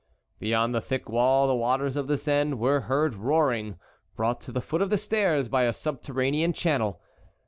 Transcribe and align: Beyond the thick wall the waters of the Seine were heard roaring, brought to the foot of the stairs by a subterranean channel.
Beyond 0.39 0.73
the 0.73 0.81
thick 0.81 1.07
wall 1.07 1.45
the 1.47 1.53
waters 1.53 1.95
of 1.95 2.07
the 2.07 2.17
Seine 2.17 2.55
were 2.55 2.79
heard 2.89 3.13
roaring, 3.13 3.77
brought 4.15 4.41
to 4.41 4.51
the 4.51 4.59
foot 4.59 4.81
of 4.81 4.89
the 4.89 4.97
stairs 4.97 5.47
by 5.47 5.65
a 5.65 5.73
subterranean 5.73 6.53
channel. 6.53 6.99